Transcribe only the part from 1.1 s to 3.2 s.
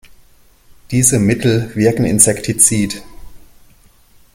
Mittel wirken insektizid.